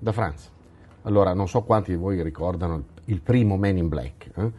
[0.00, 0.50] da Franz.
[1.02, 4.30] Allora, non so quanti di voi ricordano il primo Man in Black.
[4.34, 4.50] Eh?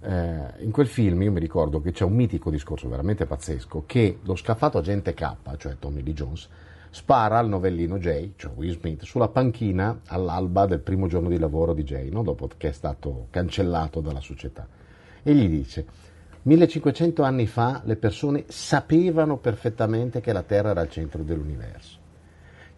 [0.00, 4.18] Eh, in quel film io mi ricordo che c'è un mitico discorso veramente pazzesco che
[4.22, 6.48] lo scaffato agente K, cioè Tommy Lee Jones,
[6.90, 11.74] spara al novellino Jay, cioè Will Smith, sulla panchina all'alba del primo giorno di lavoro
[11.74, 12.22] di Jay, no?
[12.22, 14.66] dopo che è stato cancellato dalla società.
[15.22, 15.86] E gli dice,
[16.42, 22.06] 1500 anni fa le persone sapevano perfettamente che la Terra era al centro dell'universo.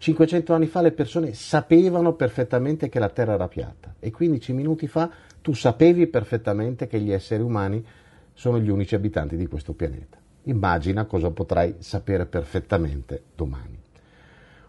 [0.01, 4.87] 500 anni fa le persone sapevano perfettamente che la Terra era piatta e 15 minuti
[4.87, 5.07] fa
[5.43, 7.85] tu sapevi perfettamente che gli esseri umani
[8.33, 10.17] sono gli unici abitanti di questo pianeta.
[10.45, 13.77] Immagina cosa potrai sapere perfettamente domani.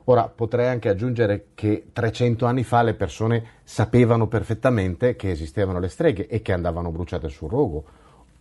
[0.05, 5.88] Ora potrei anche aggiungere che 300 anni fa le persone sapevano perfettamente che esistevano le
[5.88, 7.84] streghe e che andavano bruciate sul rogo,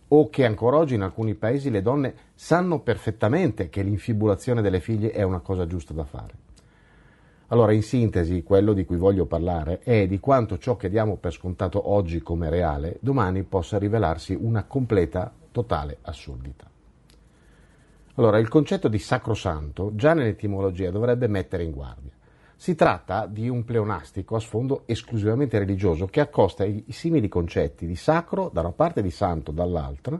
[0.08, 5.10] o che ancora oggi in alcuni paesi le donne sanno perfettamente che l'infibulazione delle figlie
[5.12, 6.50] è una cosa giusta da fare.
[7.52, 11.32] Allora, in sintesi, quello di cui voglio parlare è di quanto ciò che diamo per
[11.32, 16.66] scontato oggi come reale, domani possa rivelarsi una completa, totale assurdità.
[18.14, 22.12] Allora, il concetto di sacrosanto già nell'etimologia dovrebbe mettere in guardia.
[22.56, 27.96] Si tratta di un pleonastico a sfondo esclusivamente religioso che accosta i simili concetti di
[27.96, 30.18] sacro da una parte e di santo dall'altra,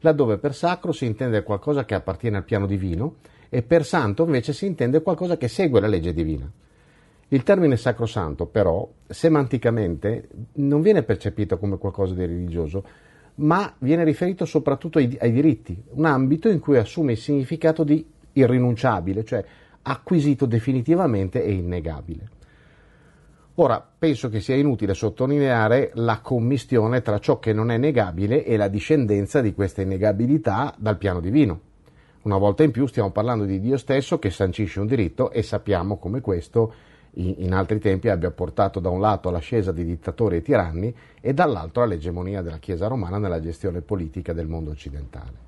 [0.00, 3.14] laddove per sacro si intende qualcosa che appartiene al piano divino
[3.48, 6.52] e per santo invece si intende qualcosa che segue la legge divina.
[7.28, 12.84] Il termine sacrosanto però semanticamente non viene percepito come qualcosa di religioso,
[13.36, 18.06] ma viene riferito soprattutto ai, ai diritti, un ambito in cui assume il significato di
[18.32, 19.44] irrinunciabile, cioè
[19.82, 22.30] acquisito definitivamente e innegabile.
[23.58, 28.56] Ora, penso che sia inutile sottolineare la commistione tra ciò che non è negabile e
[28.56, 31.60] la discendenza di questa innegabilità dal piano divino.
[32.22, 35.96] Una volta in più stiamo parlando di Dio stesso che sancisce un diritto e sappiamo
[35.96, 36.74] come questo
[37.18, 41.82] in altri tempi abbia portato da un lato all'ascesa di dittatori e tiranni e dall'altro
[41.82, 45.44] all'egemonia della Chiesa romana nella gestione politica del mondo occidentale.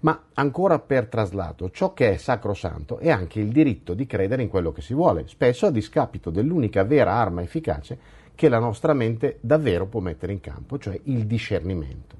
[0.00, 4.50] Ma ancora per traslato, ciò che è sacrosanto è anche il diritto di credere in
[4.50, 7.98] quello che si vuole, spesso a discapito dell'unica vera arma efficace
[8.34, 12.16] che la nostra mente davvero può mettere in campo, cioè il discernimento.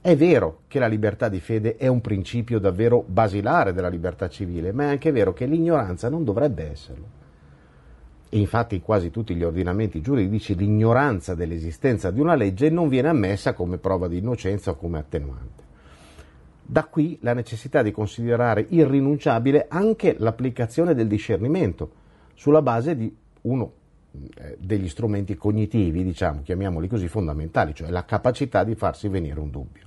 [0.00, 4.70] È vero che la libertà di fede è un principio davvero basilare della libertà civile,
[4.70, 7.22] ma è anche vero che l'ignoranza non dovrebbe esserlo
[8.34, 13.06] e infatti in quasi tutti gli ordinamenti giuridici l'ignoranza dell'esistenza di una legge non viene
[13.06, 15.62] ammessa come prova di innocenza o come attenuante.
[16.60, 21.92] Da qui la necessità di considerare irrinunciabile anche l'applicazione del discernimento
[22.34, 23.72] sulla base di uno
[24.34, 29.50] eh, degli strumenti cognitivi, diciamo, chiamiamoli così, fondamentali, cioè la capacità di farsi venire un
[29.52, 29.86] dubbio.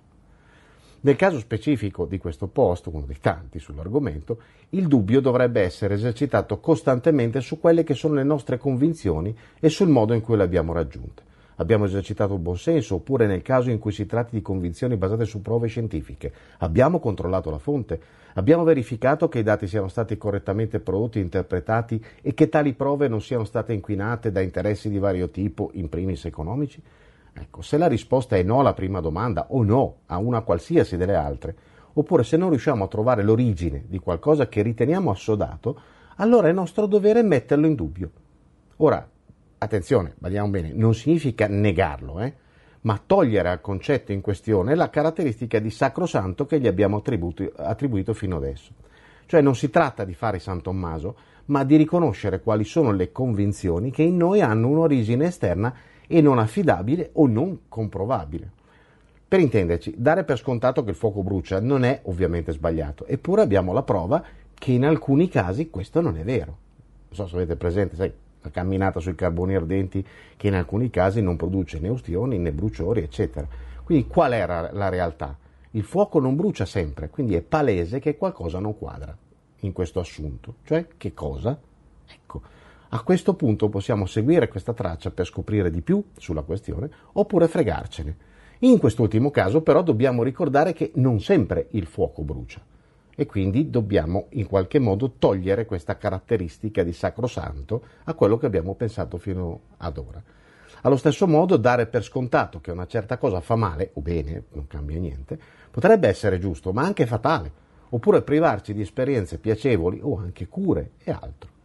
[0.99, 6.59] Nel caso specifico di questo post, uno dei tanti sull'argomento, il dubbio dovrebbe essere esercitato
[6.59, 10.73] costantemente su quelle che sono le nostre convinzioni e sul modo in cui le abbiamo
[10.73, 11.23] raggiunte.
[11.59, 15.41] Abbiamo esercitato il buonsenso oppure nel caso in cui si tratti di convinzioni basate su
[15.41, 16.31] prove scientifiche.
[16.59, 17.99] Abbiamo controllato la fonte.
[18.33, 23.07] Abbiamo verificato che i dati siano stati correttamente prodotti e interpretati e che tali prove
[23.07, 26.79] non siano state inquinate da interessi di vario tipo, in primis economici.
[27.39, 31.15] Ecco, se la risposta è no alla prima domanda o no a una qualsiasi delle
[31.15, 31.55] altre,
[31.93, 35.79] oppure se non riusciamo a trovare l'origine di qualcosa che riteniamo assodato,
[36.17, 38.11] allora è nostro dovere metterlo in dubbio.
[38.77, 39.07] Ora,
[39.59, 42.33] attenzione, badiamo bene, non significa negarlo, eh?
[42.81, 48.37] ma togliere al concetto in questione la caratteristica di sacrosanto che gli abbiamo attribuito fino
[48.37, 48.71] adesso.
[49.25, 53.91] Cioè non si tratta di fare San Tommaso, ma di riconoscere quali sono le convinzioni
[53.91, 55.73] che in noi hanno un'origine esterna
[56.07, 58.51] e non affidabile o non comprovabile.
[59.27, 63.73] Per intenderci, dare per scontato che il fuoco brucia non è ovviamente sbagliato, eppure abbiamo
[63.73, 64.23] la prova
[64.53, 66.57] che in alcuni casi questo non è vero.
[67.09, 70.05] Non so se avete presente, sai, la camminata sui carboni ardenti
[70.37, 73.47] che in alcuni casi non produce né ustioni né bruciori, eccetera.
[73.83, 75.37] Quindi qual era la realtà?
[75.71, 79.15] Il fuoco non brucia sempre, quindi è palese che qualcosa non quadra
[79.61, 80.55] in questo assunto.
[80.63, 81.59] Cioè, che cosa?
[82.07, 82.41] Ecco,
[82.89, 88.15] a questo punto possiamo seguire questa traccia per scoprire di più sulla questione oppure fregarcene.
[88.59, 92.61] In quest'ultimo caso però dobbiamo ricordare che non sempre il fuoco brucia
[93.19, 98.75] e quindi dobbiamo in qualche modo togliere questa caratteristica di sacrosanto a quello che abbiamo
[98.75, 100.21] pensato fino ad ora.
[100.81, 104.67] Allo stesso modo dare per scontato che una certa cosa fa male o bene, non
[104.67, 105.37] cambia niente,
[105.71, 107.51] potrebbe essere giusto ma anche fatale,
[107.89, 111.56] oppure privarci di esperienze piacevoli o anche cure e altro.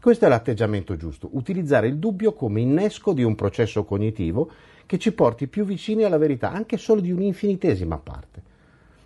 [0.00, 4.48] Questo è l'atteggiamento giusto, utilizzare il dubbio come innesco di un processo cognitivo
[4.86, 8.42] che ci porti più vicini alla verità, anche solo di un'infinitesima parte.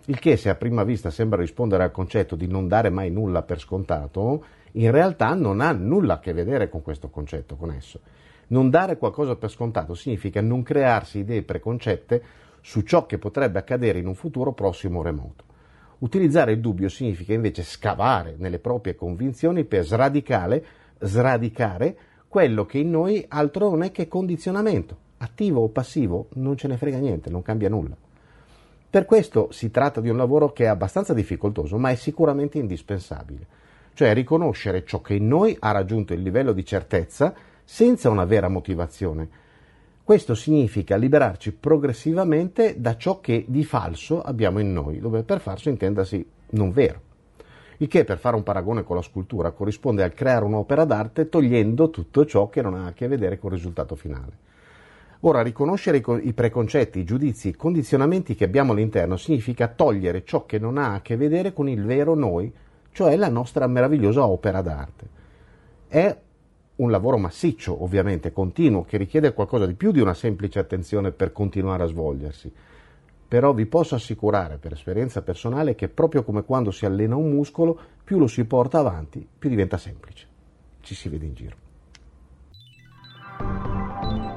[0.05, 3.41] Il che, se a prima vista sembra rispondere al concetto di non dare mai nulla
[3.41, 7.99] per scontato, in realtà non ha nulla a che vedere con questo concetto, con esso.
[8.47, 12.21] Non dare qualcosa per scontato significa non crearsi idee preconcette
[12.61, 15.43] su ciò che potrebbe accadere in un futuro prossimo o remoto.
[15.99, 20.65] Utilizzare il dubbio significa invece scavare nelle proprie convinzioni per sradicare,
[21.03, 21.95] sradicare
[22.27, 26.77] quello che in noi altro non è che condizionamento, attivo o passivo, non ce ne
[26.77, 27.95] frega niente, non cambia nulla.
[28.89, 33.45] Per questo si tratta di un lavoro che è abbastanza difficoltoso, ma è sicuramente indispensabile,
[33.93, 37.33] cioè riconoscere ciò che in noi ha raggiunto il livello di certezza
[37.63, 39.29] senza una vera motivazione.
[40.03, 45.69] Questo significa liberarci progressivamente da ciò che di falso abbiamo in noi, dove per falso
[45.69, 47.12] intendasi non vero.
[47.77, 51.89] Il che, per fare un paragone con la scultura, corrisponde al creare un'opera d'arte togliendo
[51.89, 54.51] tutto ciò che non ha a che vedere con il risultato finale.
[55.21, 60.59] Ora, riconoscere i, preconcetti, i giudizi, i condizionamenti che abbiamo all'interno significa togliere ciò che
[60.59, 62.51] non ha a che vedere con il vero noi,
[62.91, 65.07] cioè la nostra meravigliosa opera d'arte.
[65.87, 66.17] È
[66.75, 71.31] un lavoro massiccio, ovviamente, continuo, che richiede qualcosa di più di una semplice attenzione per
[71.31, 72.51] continuare a svolgersi.
[73.27, 77.79] Però vi posso assicurare, per esperienza personale, che proprio come quando si allena un muscolo,
[78.03, 80.27] più lo si porta avanti, più diventa semplice.
[80.81, 81.55] Ci si vede in giro.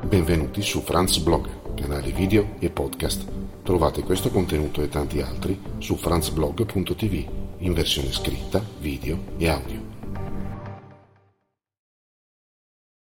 [0.07, 3.27] Benvenuti su Franz Blog, canale video e podcast.
[3.63, 9.76] Trovate questo contenuto e tanti altri su franzblog.tv in versione scritta, video e audio.